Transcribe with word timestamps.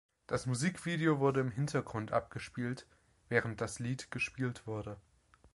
Das 0.25 0.47
Musikvideo 0.47 1.19
wurde 1.19 1.41
im 1.41 1.51
Hintergrund 1.51 2.11
abgespielt, 2.11 2.87
während 3.29 3.61
das 3.61 3.77
Lied 3.77 4.09
gespielt 4.09 4.65
wurde. 4.65 4.97